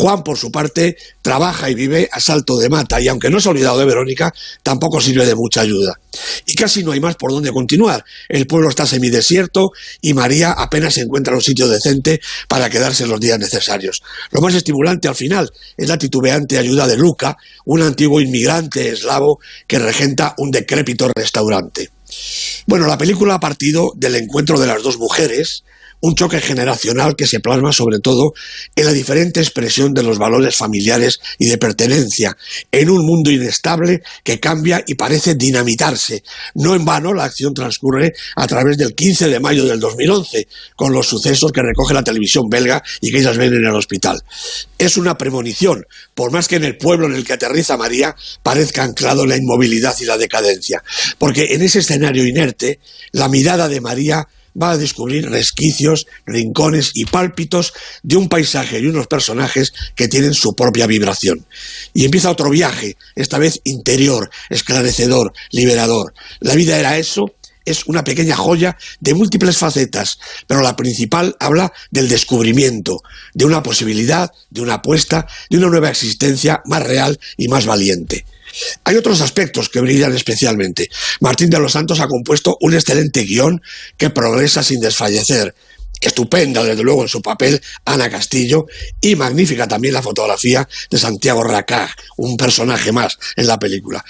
Juan, 0.00 0.22
por 0.22 0.38
su 0.38 0.50
parte, 0.50 0.96
trabaja 1.20 1.68
y 1.68 1.74
vive 1.74 2.08
a 2.10 2.20
salto 2.20 2.56
de 2.56 2.70
mata 2.70 3.02
y 3.02 3.08
aunque 3.08 3.28
no 3.28 3.38
se 3.38 3.48
ha 3.48 3.50
olvidado 3.50 3.78
de 3.78 3.84
Verónica, 3.84 4.32
tampoco 4.62 4.98
sirve 4.98 5.26
de 5.26 5.34
mucha 5.34 5.60
ayuda. 5.60 6.00
Y 6.46 6.54
casi 6.54 6.82
no 6.82 6.92
hay 6.92 7.00
más 7.00 7.16
por 7.16 7.32
dónde 7.32 7.52
continuar. 7.52 8.02
El 8.30 8.46
pueblo 8.46 8.70
está 8.70 8.86
semidesierto 8.86 9.72
y 10.00 10.14
María 10.14 10.52
apenas 10.52 10.96
encuentra 10.96 11.34
un 11.34 11.42
sitio 11.42 11.68
decente 11.68 12.18
para 12.48 12.70
quedarse 12.70 13.06
los 13.06 13.20
días 13.20 13.38
necesarios. 13.38 14.02
Lo 14.30 14.40
más 14.40 14.54
estimulante 14.54 15.06
al 15.06 15.16
final 15.16 15.50
es 15.76 15.86
la 15.86 15.98
titubeante 15.98 16.56
ayuda 16.56 16.86
de 16.86 16.96
Luca, 16.96 17.36
un 17.66 17.82
antiguo 17.82 18.22
inmigrante 18.22 18.88
eslavo 18.88 19.38
que 19.66 19.78
regenta 19.78 20.34
un 20.38 20.50
decrépito 20.50 21.10
restaurante. 21.14 21.90
Bueno, 22.66 22.86
la 22.86 22.96
película 22.96 23.34
ha 23.34 23.40
partido 23.40 23.92
del 23.96 24.14
encuentro 24.14 24.58
de 24.58 24.66
las 24.66 24.82
dos 24.82 24.96
mujeres, 24.96 25.62
un 26.00 26.14
choque 26.14 26.40
generacional 26.40 27.16
que 27.16 27.26
se 27.26 27.40
plasma 27.40 27.72
sobre 27.72 27.98
todo 27.98 28.32
en 28.74 28.86
la 28.86 28.92
diferente 28.92 29.40
expresión 29.40 29.94
de 29.94 30.02
los 30.02 30.18
valores 30.18 30.56
familiares 30.56 31.20
y 31.38 31.46
de 31.46 31.58
pertenencia, 31.58 32.36
en 32.72 32.90
un 32.90 33.04
mundo 33.04 33.30
inestable 33.30 34.02
que 34.24 34.40
cambia 34.40 34.82
y 34.86 34.94
parece 34.94 35.34
dinamitarse. 35.34 36.22
No 36.54 36.74
en 36.74 36.84
vano 36.84 37.12
la 37.12 37.24
acción 37.24 37.54
transcurre 37.54 38.12
a 38.36 38.46
través 38.46 38.76
del 38.76 38.94
15 38.94 39.28
de 39.28 39.40
mayo 39.40 39.64
del 39.64 39.80
2011, 39.80 40.48
con 40.76 40.92
los 40.92 41.06
sucesos 41.06 41.52
que 41.52 41.62
recoge 41.62 41.94
la 41.94 42.04
televisión 42.04 42.48
belga 42.48 42.82
y 43.00 43.10
que 43.10 43.18
ellas 43.18 43.36
ven 43.36 43.52
en 43.54 43.66
el 43.66 43.74
hospital. 43.74 44.22
Es 44.78 44.96
una 44.96 45.18
premonición, 45.18 45.84
por 46.14 46.30
más 46.30 46.48
que 46.48 46.56
en 46.56 46.64
el 46.64 46.76
pueblo 46.78 47.06
en 47.06 47.14
el 47.14 47.24
que 47.24 47.34
aterriza 47.34 47.76
María 47.76 48.14
parezca 48.42 48.82
anclado 48.82 49.26
la 49.26 49.36
inmovilidad 49.36 49.94
y 50.00 50.04
la 50.04 50.16
decadencia, 50.16 50.82
porque 51.18 51.54
en 51.54 51.62
ese 51.62 51.80
escenario 51.80 52.26
inerte, 52.26 52.80
la 53.12 53.28
mirada 53.28 53.68
de 53.68 53.80
María 53.80 54.26
va 54.60 54.72
a 54.72 54.78
descubrir 54.78 55.28
resquicios, 55.28 56.06
rincones 56.26 56.92
y 56.94 57.04
pálpitos 57.04 57.72
de 58.02 58.16
un 58.16 58.28
paisaje 58.28 58.80
y 58.80 58.86
unos 58.86 59.06
personajes 59.06 59.72
que 59.94 60.08
tienen 60.08 60.34
su 60.34 60.54
propia 60.54 60.86
vibración. 60.86 61.46
Y 61.94 62.04
empieza 62.04 62.30
otro 62.30 62.50
viaje, 62.50 62.96
esta 63.14 63.38
vez 63.38 63.60
interior, 63.64 64.30
esclarecedor, 64.48 65.32
liberador. 65.50 66.14
La 66.40 66.54
vida 66.54 66.78
era 66.78 66.98
eso, 66.98 67.34
es 67.64 67.86
una 67.86 68.04
pequeña 68.04 68.36
joya 68.36 68.76
de 69.00 69.14
múltiples 69.14 69.56
facetas, 69.56 70.18
pero 70.46 70.60
la 70.60 70.76
principal 70.76 71.36
habla 71.40 71.72
del 71.90 72.08
descubrimiento, 72.08 73.02
de 73.34 73.44
una 73.44 73.62
posibilidad, 73.62 74.30
de 74.50 74.60
una 74.60 74.74
apuesta, 74.74 75.26
de 75.48 75.58
una 75.58 75.68
nueva 75.68 75.90
existencia 75.90 76.62
más 76.64 76.82
real 76.82 77.18
y 77.36 77.48
más 77.48 77.66
valiente. 77.66 78.24
Hay 78.84 78.96
otros 78.96 79.20
aspectos 79.20 79.68
que 79.68 79.80
brillan 79.80 80.14
especialmente. 80.14 80.88
Martín 81.20 81.50
de 81.50 81.60
los 81.60 81.72
Santos 81.72 82.00
ha 82.00 82.08
compuesto 82.08 82.56
un 82.60 82.74
excelente 82.74 83.22
guion 83.22 83.62
que 83.96 84.10
progresa 84.10 84.62
sin 84.62 84.80
desfallecer 84.80 85.54
estupenda, 86.00 86.64
desde 86.64 86.82
luego, 86.82 87.02
en 87.02 87.08
su 87.08 87.20
papel, 87.20 87.60
Ana 87.84 88.10
Castillo, 88.10 88.66
y 89.00 89.16
magnífica 89.16 89.68
también 89.68 89.94
la 89.94 90.02
fotografía 90.02 90.68
de 90.90 90.98
Santiago 90.98 91.42
Racag, 91.42 91.90
un 92.16 92.36
personaje 92.36 92.92
más 92.92 93.18
en 93.36 93.46
la 93.46 93.58
película. 93.58 94.04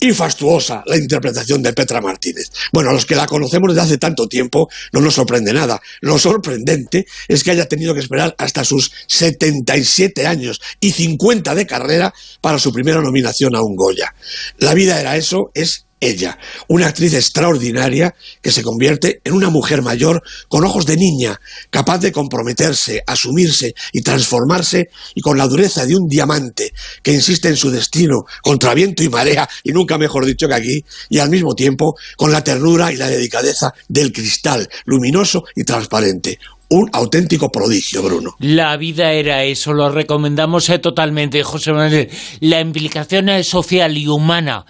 Y 0.00 0.12
fastuosa 0.12 0.82
la 0.86 0.96
interpretación 0.96 1.62
de 1.62 1.72
Petra 1.72 2.00
Martínez. 2.00 2.50
Bueno, 2.72 2.90
a 2.90 2.92
los 2.92 3.06
que 3.06 3.16
la 3.16 3.26
conocemos 3.26 3.70
desde 3.70 3.82
hace 3.82 3.98
tanto 3.98 4.28
tiempo 4.28 4.68
no 4.92 5.00
nos 5.00 5.14
sorprende 5.14 5.52
nada. 5.52 5.80
Lo 6.00 6.18
sorprendente 6.18 7.06
es 7.28 7.42
que 7.42 7.50
haya 7.50 7.66
tenido 7.66 7.94
que 7.94 8.00
esperar 8.00 8.34
hasta 8.38 8.64
sus 8.64 8.92
77 9.08 10.26
años 10.26 10.60
y 10.80 10.92
50 10.92 11.54
de 11.54 11.66
carrera 11.66 12.14
para 12.40 12.58
su 12.58 12.72
primera 12.72 13.00
nominación 13.00 13.54
a 13.56 13.62
un 13.62 13.76
Goya. 13.76 14.14
La 14.58 14.74
vida 14.74 15.00
era 15.00 15.16
eso, 15.16 15.50
es 15.54 15.83
ella, 16.00 16.38
una 16.68 16.86
actriz 16.86 17.14
extraordinaria 17.14 18.14
que 18.42 18.52
se 18.52 18.62
convierte 18.62 19.20
en 19.24 19.32
una 19.32 19.50
mujer 19.50 19.82
mayor 19.82 20.22
con 20.48 20.64
ojos 20.64 20.86
de 20.86 20.96
niña, 20.96 21.40
capaz 21.70 21.98
de 21.98 22.12
comprometerse, 22.12 23.02
asumirse 23.06 23.74
y 23.92 24.02
transformarse 24.02 24.88
y 25.14 25.20
con 25.20 25.38
la 25.38 25.46
dureza 25.46 25.86
de 25.86 25.96
un 25.96 26.08
diamante 26.08 26.72
que 27.02 27.12
insiste 27.12 27.48
en 27.48 27.56
su 27.56 27.70
destino 27.70 28.24
contra 28.42 28.74
viento 28.74 29.02
y 29.02 29.08
marea, 29.08 29.48
y 29.62 29.72
nunca 29.72 29.98
mejor 29.98 30.26
dicho 30.26 30.48
que 30.48 30.54
aquí, 30.54 30.84
y 31.08 31.18
al 31.18 31.30
mismo 31.30 31.54
tiempo 31.54 31.94
con 32.16 32.32
la 32.32 32.44
ternura 32.44 32.92
y 32.92 32.96
la 32.96 33.08
delicadeza 33.08 33.72
del 33.88 34.12
cristal, 34.12 34.68
luminoso 34.84 35.44
y 35.54 35.64
transparente 35.64 36.38
un 36.70 36.88
auténtico 36.92 37.50
prodigio, 37.50 38.02
Bruno. 38.02 38.34
La 38.40 38.76
vida 38.76 39.12
era 39.12 39.44
eso, 39.44 39.72
lo 39.72 39.90
recomendamos 39.90 40.68
eh, 40.70 40.78
totalmente, 40.78 41.42
José 41.42 41.72
Manuel. 41.72 42.08
La 42.40 42.60
implicación 42.60 43.28
social 43.44 43.96
y 43.96 44.08
humana 44.08 44.64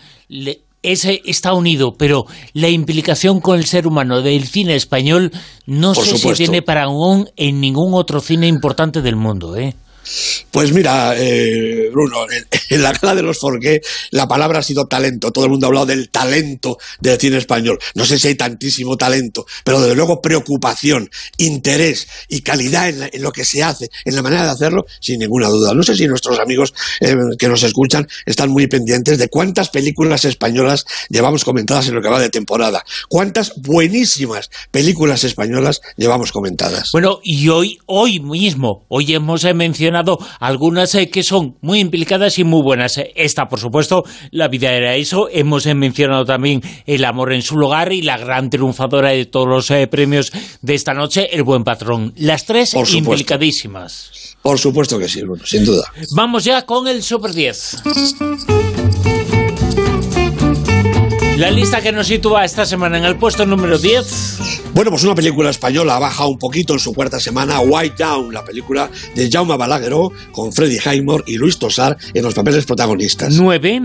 ese 0.85 1.23
está 1.25 1.55
unido, 1.55 1.95
pero 1.99 2.27
la 2.53 2.69
implicación 2.69 3.41
con 3.41 3.59
el 3.59 3.67
ser 3.67 3.87
humano 3.87 4.23
del 4.23 4.47
cine 4.47 4.77
español 4.77 5.33
no 5.67 5.95
sé 5.95 6.19
si 6.19 6.33
tiene 6.35 6.63
parangón 6.63 7.29
en 7.37 7.61
ningún 7.61 7.95
otro 7.95 8.21
cine 8.21 8.47
importante 8.47 9.03
del 9.03 9.17
mundo, 9.17 9.57
¿eh? 9.57 9.75
Pues 10.51 10.73
mira, 10.73 11.15
eh, 11.17 11.89
Bruno, 11.93 12.27
en, 12.71 12.83
la 12.83 12.93
gala 12.93 13.15
de 13.15 13.23
los 13.23 13.39
Forqué 13.39 13.81
la 14.11 14.29
palabra 14.29 14.61
ha 14.61 14.63
sido 14.63 14.87
talento. 14.87 15.31
Todo 15.33 15.45
el 15.45 15.51
mundo 15.51 15.67
ha 15.67 15.69
hablado 15.69 15.87
del 15.87 16.11
talento 16.11 16.79
del 17.01 17.19
cine 17.19 17.39
español. 17.39 17.79
No 17.95 18.05
sé 18.05 18.19
si 18.19 18.29
hay 18.29 18.35
tantísimo 18.35 18.97
talento, 18.97 19.47
pero 19.65 19.81
desde 19.81 19.95
luego 19.95 20.21
preocupación, 20.21 21.11
interés 21.39 22.07
y 22.29 22.43
calidad 22.43 22.89
en, 22.89 23.23
lo 23.23 23.33
que 23.33 23.45
se 23.45 23.63
hace, 23.63 23.91
en 24.05 24.15
la 24.15 24.23
manera 24.23 24.45
de 24.45 24.51
hacerlo, 24.51 24.87
sin 25.01 25.19
ninguna 25.19 25.49
duda. 25.49 25.75
No 25.75 25.83
sé 25.83 25.97
si 25.97 26.07
nuestros 26.07 26.39
amigos 26.39 26.75
eh, 27.01 27.17
que 27.39 27.49
nos 27.49 27.63
escuchan 27.63 28.07
están 28.27 28.51
muy 28.51 28.67
pendientes 28.67 29.19
de 29.19 29.29
cuántas 29.29 29.71
películas 29.71 30.25
españolas 30.25 30.85
llevamos 31.09 31.45
comentadas 31.45 31.89
en 31.89 31.95
lo 31.95 32.03
que 32.03 32.09
va 32.09 32.21
de 32.21 32.31
temporada. 32.31 32.85
Cuántas 33.09 33.55
buenísimas 33.57 34.51
películas 34.71 35.25
españolas 35.25 35.81
llevamos 35.97 36.33
comentadas. 36.33 36.91
Bueno, 36.93 37.21
y 37.23 37.49
hoy, 37.49 37.79
hoy 37.87 38.21
mismo, 38.21 38.85
hoy 38.89 39.15
hemos 39.15 39.45
mencionado 39.55 39.94
algunas 40.41 40.95
eh, 40.95 41.09
que 41.09 41.23
son 41.23 41.57
muy 41.61 41.81
implicadas 41.81 42.39
y 42.39 42.45
muy 42.45 42.63
buenas. 42.63 43.01
Esta, 43.15 43.47
por 43.47 43.61
supuesto, 43.61 44.05
La 44.31 44.49
vida 44.49 44.73
era 44.73 44.95
eso. 44.97 45.29
Hemos 45.31 45.67
eh, 45.67 45.75
mencionado 45.75 46.25
también 46.25 46.63
El 46.87 47.05
amor 47.05 47.33
en 47.33 47.43
su 47.43 47.57
lugar 47.57 47.93
y 47.93 48.03
la 48.03 48.17
gran 48.17 48.51
triunfadora 48.51 49.11
de 49.11 49.27
todos 49.27 49.49
los 49.49 49.71
eh, 49.71 49.87
premios 49.87 50.33
de 50.63 50.75
esta 50.75 50.95
noche, 50.95 51.35
El 51.35 51.43
buen 51.43 51.65
patrón. 51.65 52.13
Las 52.17 52.45
tres 52.45 52.75
implicadísimas. 52.75 54.37
Por 54.43 54.59
supuesto 54.59 54.99
que 54.99 55.09
sí, 55.09 55.23
sin 55.45 55.65
duda. 55.65 55.85
Vamos 56.15 56.45
ya 56.45 56.67
con 56.67 56.87
el 56.87 57.03
Super 57.03 57.33
10. 57.33 58.84
La 61.37 61.51
lista 61.51 61.81
que 61.81 61.91
nos 61.91 62.07
sitúa 62.07 62.45
esta 62.45 62.65
semana 62.65 62.97
en 62.97 63.05
el 63.05 63.17
puesto 63.17 63.45
número 63.45 63.77
10. 63.77 64.71
Bueno, 64.73 64.93
pues 64.93 65.03
una 65.03 65.17
película 65.17 65.51
española 65.51 65.99
baja 65.99 66.27
un 66.27 66.39
poquito 66.39 66.75
en 66.75 66.79
su 66.79 66.95
cuarta 66.95 67.19
semana, 67.19 67.59
White 67.59 67.97
Down, 67.99 68.33
la 68.33 68.45
película 68.45 68.89
de 69.17 69.29
Jaume 69.29 69.57
Balagueró 69.57 70.13
con 70.31 70.53
Freddy 70.53 70.79
Highmore 70.79 71.25
y 71.27 71.37
Luis 71.37 71.59
Tosar 71.59 71.97
en 72.13 72.23
los 72.23 72.35
papeles 72.35 72.65
protagonistas. 72.67 73.35
Nueve. 73.35 73.83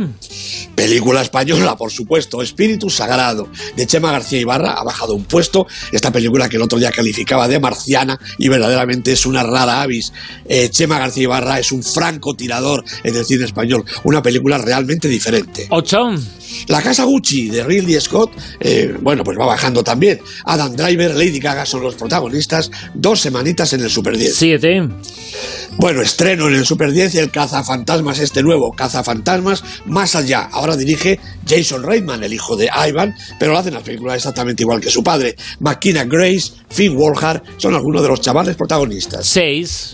Película 0.75 1.23
española, 1.23 1.75
por 1.75 1.91
supuesto, 1.91 2.43
Espíritu 2.43 2.91
Sagrado, 2.91 3.49
de 3.75 3.87
Chema 3.87 4.11
García 4.11 4.39
Ibarra, 4.39 4.73
ha 4.73 4.83
bajado 4.83 5.15
un 5.15 5.23
puesto. 5.23 5.65
Esta 5.91 6.11
película 6.11 6.49
que 6.49 6.57
el 6.57 6.61
otro 6.61 6.77
día 6.77 6.91
calificaba 6.91 7.47
de 7.47 7.59
marciana 7.59 8.19
y 8.37 8.47
verdaderamente 8.47 9.11
es 9.11 9.25
una 9.25 9.41
rara 9.41 9.81
avis. 9.81 10.13
Eh, 10.45 10.69
Chema 10.69 10.99
García 10.99 11.23
Ibarra 11.23 11.59
es 11.59 11.71
un 11.71 11.81
francotirador 11.81 12.83
en 13.03 13.15
el 13.15 13.25
cine 13.25 13.45
español, 13.45 13.85
una 14.03 14.21
película 14.21 14.59
realmente 14.59 15.07
diferente. 15.07 15.65
Ocho. 15.71 16.11
La 16.67 16.81
Casa 16.81 17.03
Gucci 17.03 17.49
de 17.49 17.63
Ridley 17.63 17.99
Scott, 17.99 18.31
eh, 18.59 18.95
bueno, 19.01 19.23
pues 19.23 19.37
va 19.37 19.45
bajando 19.45 19.83
también. 19.83 20.19
Adam 20.45 20.75
Driver, 20.75 21.15
Lady 21.15 21.39
Gaga 21.39 21.65
son 21.65 21.81
los 21.81 21.95
protagonistas, 21.95 22.71
dos 22.93 23.19
semanitas 23.19 23.73
en 23.73 23.81
el 23.81 23.89
Super 23.89 24.17
10. 24.17 24.35
Siete. 24.35 24.87
Bueno, 25.77 26.01
estreno 26.01 26.47
en 26.47 26.55
el 26.55 26.65
Super 26.65 26.91
10 26.91 27.15
el 27.15 27.31
Cazafantasmas, 27.31 28.19
este 28.19 28.43
nuevo 28.43 28.71
Cazafantasmas, 28.73 29.63
más 29.85 30.15
allá. 30.15 30.49
Ahora 30.51 30.75
dirige 30.75 31.19
Jason 31.47 31.83
Reitman, 31.83 32.23
el 32.23 32.33
hijo 32.33 32.55
de 32.55 32.69
Ivan, 32.87 33.15
pero 33.39 33.53
lo 33.53 33.59
hacen 33.59 33.73
las 33.73 33.83
películas 33.83 34.17
exactamente 34.17 34.63
igual 34.63 34.81
que 34.81 34.89
su 34.89 35.03
padre. 35.03 35.35
McKenna 35.59 36.03
Grace, 36.05 36.51
Finn 36.69 36.95
Wolfhard 36.95 37.43
son 37.57 37.75
algunos 37.75 38.01
de 38.01 38.09
los 38.09 38.21
chavales 38.21 38.55
protagonistas. 38.55 39.25
Seis. 39.25 39.93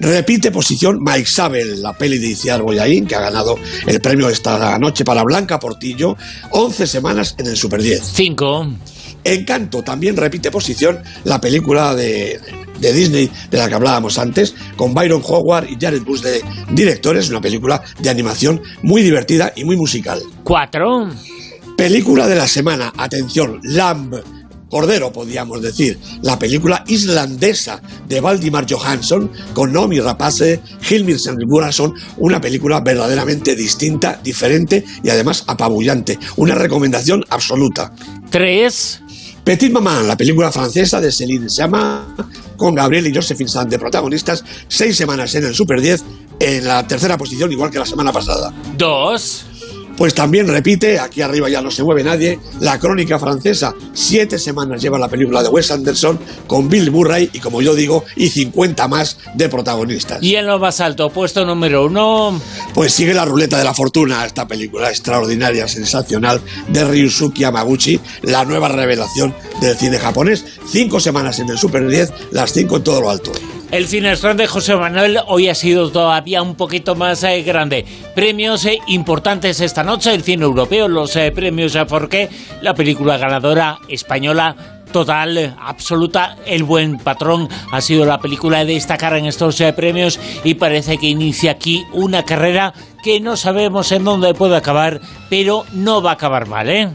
Repite 0.00 0.50
posición 0.50 0.98
Mike 1.02 1.26
Sabel, 1.26 1.82
la 1.82 1.92
peli 1.92 2.18
de 2.18 2.28
Iciar 2.28 2.62
Boyaín, 2.62 3.06
que 3.06 3.14
ha 3.14 3.20
ganado 3.20 3.58
el 3.86 4.00
premio 4.00 4.30
esta 4.30 4.78
noche 4.78 5.04
para 5.04 5.22
Blanca 5.22 5.60
Portillo, 5.60 6.16
11 6.52 6.86
semanas 6.86 7.34
en 7.36 7.46
el 7.46 7.56
Super 7.56 7.82
10. 7.82 8.02
5. 8.02 8.66
Encanto 9.24 9.82
también 9.82 10.16
repite 10.16 10.50
posición 10.50 11.00
la 11.24 11.38
película 11.38 11.94
de, 11.94 12.40
Disney 12.80 13.30
de 13.50 13.58
la 13.58 13.68
que 13.68 13.74
hablábamos 13.74 14.18
antes, 14.18 14.54
con 14.74 14.94
Byron 14.94 15.22
Howard 15.22 15.68
y 15.68 15.76
Jared 15.78 16.02
Bush 16.02 16.22
de 16.22 16.40
directores, 16.70 17.28
una 17.28 17.42
película 17.42 17.82
de 17.98 18.08
animación 18.08 18.62
muy 18.82 19.02
divertida 19.02 19.52
y 19.54 19.64
muy 19.64 19.76
musical. 19.76 20.22
4. 20.44 21.10
Película 21.76 22.26
de 22.26 22.36
la 22.36 22.48
semana, 22.48 22.94
atención, 22.96 23.60
Lamb 23.62 24.14
Cordero, 24.70 25.12
podríamos 25.12 25.60
decir, 25.60 25.98
la 26.22 26.38
película 26.38 26.84
islandesa 26.86 27.82
de 28.08 28.20
Valdimar 28.20 28.66
Johansson 28.70 29.30
con 29.52 29.72
Nomi 29.72 30.00
Rapace, 30.00 30.60
Hilmir 30.88 31.18
Gurason, 31.46 31.94
una 32.18 32.40
película 32.40 32.80
verdaderamente 32.80 33.56
distinta, 33.56 34.20
diferente 34.22 34.84
y 35.02 35.10
además 35.10 35.44
apabullante. 35.46 36.18
Una 36.36 36.54
recomendación 36.54 37.24
absoluta. 37.28 37.92
Tres. 38.30 39.00
Petit 39.44 39.72
Maman, 39.72 40.06
la 40.06 40.16
película 40.16 40.52
francesa 40.52 41.00
de 41.00 41.10
Céline 41.10 41.48
Sciamma 41.48 42.14
con 42.56 42.74
Gabriel 42.74 43.06
y 43.06 43.14
Josephine 43.14 43.48
Sand 43.48 43.70
de 43.70 43.78
protagonistas, 43.78 44.44
seis 44.68 44.96
semanas 44.96 45.34
en 45.34 45.44
el 45.44 45.54
Super 45.54 45.80
10, 45.80 46.04
en 46.38 46.66
la 46.66 46.86
tercera 46.86 47.16
posición, 47.16 47.50
igual 47.50 47.70
que 47.70 47.78
la 47.78 47.86
semana 47.86 48.12
pasada. 48.12 48.52
Dos. 48.76 49.46
Pues 50.00 50.14
también 50.14 50.48
repite, 50.48 50.98
aquí 50.98 51.20
arriba 51.20 51.50
ya 51.50 51.60
no 51.60 51.70
se 51.70 51.82
mueve 51.82 52.02
nadie, 52.02 52.40
la 52.58 52.78
crónica 52.78 53.18
francesa. 53.18 53.74
Siete 53.92 54.38
semanas 54.38 54.80
lleva 54.80 54.98
la 54.98 55.08
película 55.08 55.42
de 55.42 55.50
Wes 55.50 55.70
Anderson 55.70 56.18
con 56.46 56.70
Bill 56.70 56.90
Murray 56.90 57.28
y, 57.34 57.38
como 57.38 57.60
yo 57.60 57.74
digo, 57.74 58.04
y 58.16 58.30
50 58.30 58.88
más 58.88 59.18
de 59.34 59.50
protagonistas. 59.50 60.22
Y 60.22 60.36
en 60.36 60.46
lo 60.46 60.58
más 60.58 60.80
alto, 60.80 61.10
puesto 61.10 61.44
número 61.44 61.84
uno. 61.84 62.40
Pues 62.74 62.92
sigue 62.92 63.14
la 63.14 63.24
ruleta 63.24 63.58
de 63.58 63.64
la 63.64 63.74
fortuna, 63.74 64.24
esta 64.24 64.46
película 64.46 64.90
extraordinaria, 64.90 65.66
sensacional 65.68 66.40
de 66.68 66.84
Ryusuke 66.84 67.40
Yamaguchi, 67.40 68.00
la 68.22 68.44
nueva 68.44 68.68
revelación 68.68 69.34
del 69.60 69.76
cine 69.76 69.98
japonés. 69.98 70.44
Cinco 70.68 71.00
semanas 71.00 71.38
en 71.40 71.48
el 71.48 71.58
Super 71.58 71.86
10, 71.86 72.12
las 72.30 72.52
cinco 72.52 72.76
en 72.76 72.84
todo 72.84 73.00
lo 73.00 73.10
alto. 73.10 73.32
El 73.70 73.86
Cinestrón 73.86 74.36
de 74.36 74.48
José 74.48 74.74
Manuel 74.74 75.20
hoy 75.28 75.48
ha 75.48 75.54
sido 75.54 75.92
todavía 75.92 76.42
un 76.42 76.56
poquito 76.56 76.96
más 76.96 77.22
eh, 77.22 77.42
grande. 77.42 77.84
Premios 78.16 78.64
eh, 78.66 78.80
importantes 78.88 79.60
esta 79.60 79.84
noche, 79.84 80.12
el 80.12 80.24
cine 80.24 80.44
europeo, 80.44 80.88
los 80.88 81.14
eh, 81.14 81.30
premios 81.32 81.78
Forqué, 81.86 82.28
la 82.62 82.74
película 82.74 83.16
ganadora 83.16 83.78
española 83.86 84.79
total, 84.92 85.56
absoluta. 85.60 86.36
El 86.46 86.64
buen 86.64 86.98
patrón 86.98 87.48
ha 87.72 87.80
sido 87.80 88.04
la 88.04 88.20
película 88.20 88.64
de 88.64 88.74
destacar 88.74 89.14
en 89.16 89.26
estos 89.26 89.62
premios 89.76 90.18
y 90.44 90.54
parece 90.54 90.98
que 90.98 91.06
inicia 91.06 91.52
aquí 91.52 91.84
una 91.92 92.24
carrera 92.24 92.74
que 93.02 93.20
no 93.20 93.36
sabemos 93.36 93.92
en 93.92 94.04
dónde 94.04 94.34
puede 94.34 94.56
acabar, 94.56 95.00
pero 95.28 95.64
no 95.72 96.02
va 96.02 96.10
a 96.10 96.14
acabar 96.14 96.46
mal, 96.46 96.68
¿eh? 96.68 96.90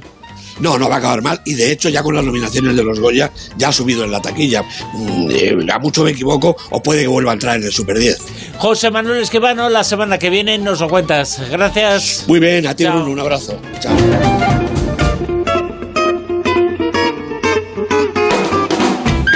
No, 0.60 0.78
no 0.78 0.88
va 0.88 0.96
a 0.96 0.98
acabar 1.00 1.22
mal. 1.22 1.42
Y 1.46 1.54
de 1.54 1.72
hecho, 1.72 1.90
ya 1.90 2.02
con 2.02 2.16
las 2.16 2.24
nominaciones 2.24 2.76
de 2.76 2.84
los 2.84 3.00
Goya, 3.00 3.32
ya 3.58 3.70
ha 3.70 3.72
subido 3.72 4.04
en 4.04 4.12
la 4.12 4.22
taquilla. 4.22 4.64
Mm, 4.94 5.30
eh, 5.32 5.58
a 5.72 5.80
mucho 5.80 6.04
me 6.04 6.12
equivoco, 6.12 6.56
o 6.70 6.82
puede 6.82 7.02
que 7.02 7.08
vuelva 7.08 7.32
a 7.32 7.34
entrar 7.34 7.58
en 7.58 7.64
el 7.64 7.72
Super 7.72 7.98
10. 7.98 8.18
José 8.58 8.92
Manuel 8.92 9.22
Esquivano, 9.22 9.70
la 9.70 9.84
semana 9.84 10.18
que 10.18 10.30
viene 10.30 10.58
nos 10.58 10.80
lo 10.80 10.90
cuentas. 10.90 11.42
Gracias. 11.50 12.24
Muy 12.28 12.40
bien, 12.40 12.66
a 12.68 12.76
ti 12.76 12.86
Bruno, 12.86 13.12
un 13.12 13.20
abrazo. 13.20 13.60
Chao. 13.80 14.85